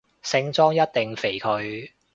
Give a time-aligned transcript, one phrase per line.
[0.23, 1.91] 聖莊一定肥佢